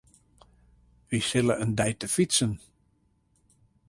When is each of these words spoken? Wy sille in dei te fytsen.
Wy 1.09 1.19
sille 1.29 1.55
in 1.63 1.71
dei 1.79 1.93
te 1.95 2.07
fytsen. 2.15 2.53